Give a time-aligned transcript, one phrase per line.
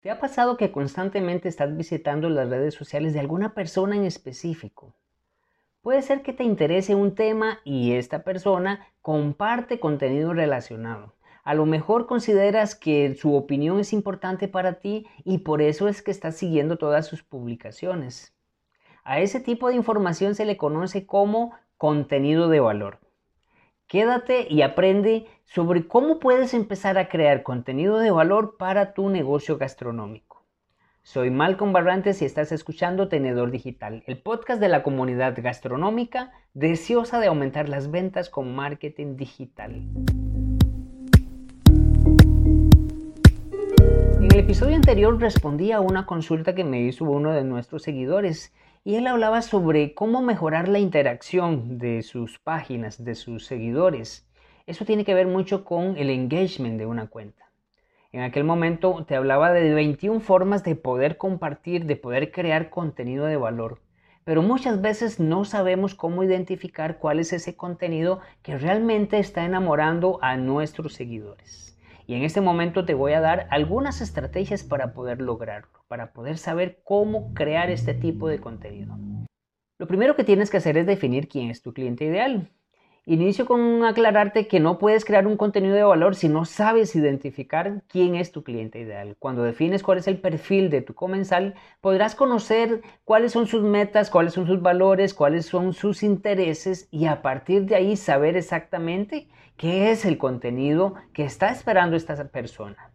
[0.00, 4.94] ¿Te ha pasado que constantemente estás visitando las redes sociales de alguna persona en específico?
[5.82, 11.12] Puede ser que te interese un tema y esta persona comparte contenido relacionado.
[11.44, 16.00] A lo mejor consideras que su opinión es importante para ti y por eso es
[16.00, 18.34] que estás siguiendo todas sus publicaciones.
[19.04, 23.00] A ese tipo de información se le conoce como contenido de valor.
[23.90, 29.58] Quédate y aprende sobre cómo puedes empezar a crear contenido de valor para tu negocio
[29.58, 30.44] gastronómico.
[31.02, 37.18] Soy Malcolm Barrantes y estás escuchando Tenedor Digital, el podcast de la comunidad gastronómica deseosa
[37.18, 39.82] de aumentar las ventas con marketing digital.
[44.20, 48.54] En el episodio anterior respondí a una consulta que me hizo uno de nuestros seguidores
[48.82, 54.26] y él hablaba sobre cómo mejorar la interacción de sus páginas, de sus seguidores.
[54.66, 57.50] Eso tiene que ver mucho con el engagement de una cuenta.
[58.12, 63.26] En aquel momento te hablaba de 21 formas de poder compartir, de poder crear contenido
[63.26, 63.80] de valor.
[64.24, 70.18] Pero muchas veces no sabemos cómo identificar cuál es ese contenido que realmente está enamorando
[70.22, 71.78] a nuestros seguidores.
[72.06, 76.38] Y en este momento te voy a dar algunas estrategias para poder lograrlo, para poder
[76.38, 78.96] saber cómo crear este tipo de contenido.
[79.76, 82.48] Lo primero que tienes que hacer es definir quién es tu cliente ideal.
[83.06, 87.82] Inicio con aclararte que no puedes crear un contenido de valor si no sabes identificar
[87.88, 89.16] quién es tu cliente ideal.
[89.18, 94.10] Cuando defines cuál es el perfil de tu comensal, podrás conocer cuáles son sus metas,
[94.10, 99.28] cuáles son sus valores, cuáles son sus intereses y a partir de ahí saber exactamente
[99.56, 102.92] qué es el contenido que está esperando esta persona.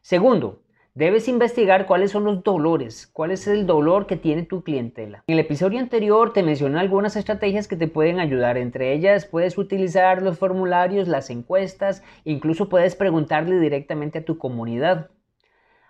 [0.00, 0.62] Segundo,
[0.94, 5.24] Debes investigar cuáles son los dolores, cuál es el dolor que tiene tu clientela.
[5.26, 8.58] En el episodio anterior te mencioné algunas estrategias que te pueden ayudar.
[8.58, 15.08] Entre ellas puedes utilizar los formularios, las encuestas, incluso puedes preguntarle directamente a tu comunidad.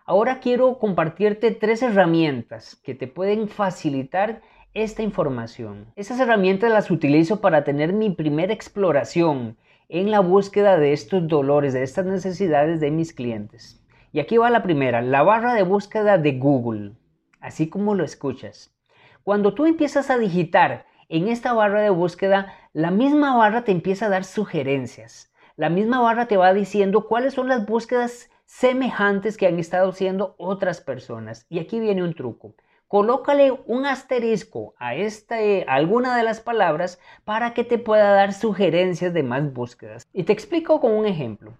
[0.06, 4.40] Ahora quiero compartirte tres herramientas que te pueden facilitar
[4.72, 5.92] esta información.
[5.96, 9.56] Esas herramientas las utilizo para tener mi primera exploración
[9.88, 13.81] en la búsqueda de estos dolores, de estas necesidades de mis clientes.
[14.12, 16.92] Y aquí va la primera, la barra de búsqueda de Google,
[17.40, 18.76] así como lo escuchas.
[19.24, 24.06] Cuando tú empiezas a digitar en esta barra de búsqueda, la misma barra te empieza
[24.06, 25.32] a dar sugerencias.
[25.56, 30.34] La misma barra te va diciendo cuáles son las búsquedas semejantes que han estado haciendo
[30.36, 31.46] otras personas.
[31.48, 32.54] Y aquí viene un truco.
[32.88, 38.34] Colócale un asterisco a, este, a alguna de las palabras para que te pueda dar
[38.34, 40.06] sugerencias de más búsquedas.
[40.12, 41.54] Y te explico con un ejemplo.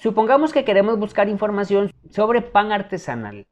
[0.00, 3.48] Supongamos que queremos buscar información sobre pan artesanal.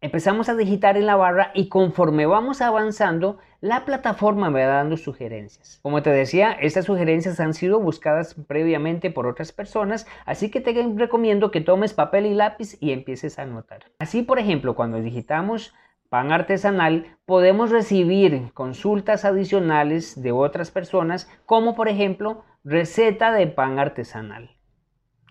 [0.00, 4.96] Empezamos a digitar en la barra y conforme vamos avanzando, la plataforma me va dando
[4.96, 5.80] sugerencias.
[5.82, 10.72] Como te decía, estas sugerencias han sido buscadas previamente por otras personas, así que te
[10.96, 13.80] recomiendo que tomes papel y lápiz y empieces a anotar.
[13.98, 15.74] Así, por ejemplo, cuando digitamos
[16.08, 23.78] pan artesanal, podemos recibir consultas adicionales de otras personas, como por ejemplo receta de pan
[23.78, 24.56] artesanal.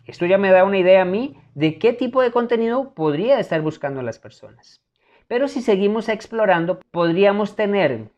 [0.05, 3.61] Esto ya me da una idea a mí de qué tipo de contenido podría estar
[3.61, 4.83] buscando las personas.
[5.27, 8.11] Pero si seguimos explorando, podríamos tener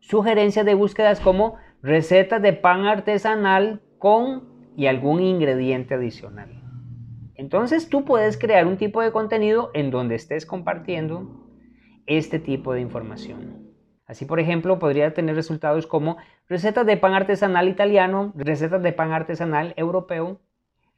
[0.00, 6.62] sugerencias de búsquedas como recetas de pan artesanal con y algún ingrediente adicional.
[7.34, 11.46] Entonces tú puedes crear un tipo de contenido en donde estés compartiendo
[12.06, 13.72] este tipo de información.
[14.06, 19.12] Así, por ejemplo, podría tener resultados como recetas de pan artesanal italiano, recetas de pan
[19.12, 20.40] artesanal europeo,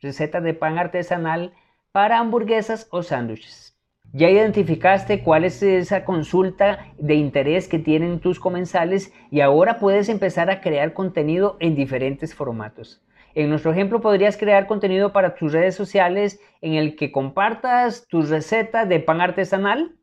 [0.04, 1.52] recetas de pan artesanal
[1.90, 3.76] para hamburguesas o sándwiches.
[4.12, 10.08] Ya identificaste cuál es esa consulta de interés que tienen tus comensales y ahora puedes
[10.08, 13.02] empezar a crear contenido en diferentes formatos.
[13.34, 18.28] En nuestro ejemplo podrías crear contenido para tus redes sociales en el que compartas tus
[18.30, 19.96] recetas de pan artesanal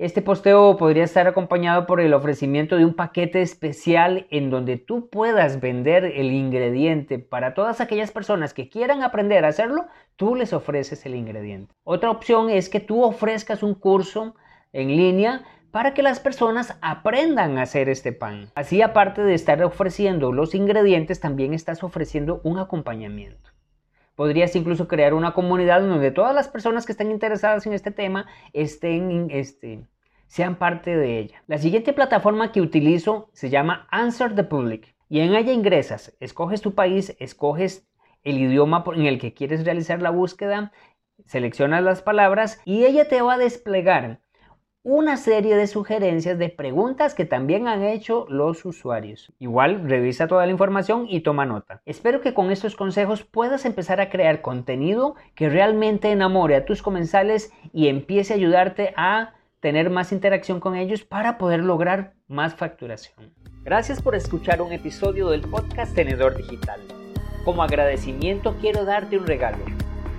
[0.00, 5.10] este posteo podría estar acompañado por el ofrecimiento de un paquete especial en donde tú
[5.10, 10.54] puedas vender el ingrediente para todas aquellas personas que quieran aprender a hacerlo, tú les
[10.54, 11.74] ofreces el ingrediente.
[11.84, 14.34] Otra opción es que tú ofrezcas un curso
[14.72, 18.50] en línea para que las personas aprendan a hacer este pan.
[18.54, 23.50] Así aparte de estar ofreciendo los ingredientes, también estás ofreciendo un acompañamiento.
[24.20, 28.26] Podrías incluso crear una comunidad donde todas las personas que estén interesadas en este tema
[28.52, 29.86] estén, este,
[30.30, 31.42] sean parte de ella.
[31.48, 36.60] La siguiente plataforma que utilizo se llama Answer the Public y en ella ingresas, escoges
[36.60, 37.88] tu país, escoges
[38.22, 40.70] el idioma en el que quieres realizar la búsqueda,
[41.26, 44.20] seleccionas las palabras y ella te va a desplegar
[44.84, 49.32] una serie de sugerencias de preguntas que también han hecho los usuarios.
[49.40, 51.82] Igual revisa toda la información y toma nota.
[51.86, 56.82] Espero que con estos consejos puedas empezar a crear contenido que realmente enamore a tus
[56.82, 62.54] comensales y empiece a ayudarte a tener más interacción con ellos para poder lograr más
[62.54, 63.32] facturación.
[63.62, 66.80] Gracias por escuchar un episodio del podcast Tenedor Digital.
[67.44, 69.64] Como agradecimiento quiero darte un regalo.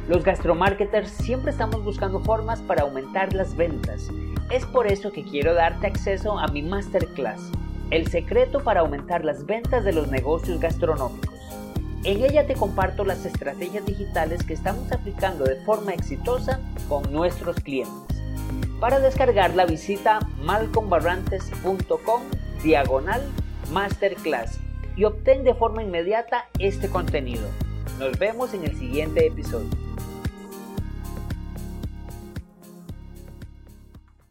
[0.08, 4.10] Los gastromarketers siempre estamos buscando formas para aumentar las ventas
[4.52, 7.52] es por eso que quiero darte acceso a mi masterclass,
[7.90, 11.40] El secreto para aumentar las ventas de los negocios gastronómicos.
[12.04, 16.60] En ella te comparto las estrategias digitales que estamos aplicando de forma exitosa
[16.90, 18.11] con nuestros clientes.
[18.82, 22.24] Para descargarla visita malcombarrantes.com
[22.64, 23.22] diagonal
[23.72, 24.60] masterclass
[24.96, 27.48] y obtén de forma inmediata este contenido.
[28.00, 29.81] Nos vemos en el siguiente episodio.